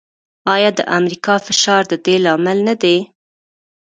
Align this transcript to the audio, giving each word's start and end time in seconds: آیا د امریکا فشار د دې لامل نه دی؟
آیا 0.55 0.69
د 0.79 0.81
امریکا 0.97 1.35
فشار 1.47 1.83
د 1.91 1.93
دې 2.05 2.15
لامل 2.25 2.57
نه 2.67 2.75
دی؟ 2.81 2.97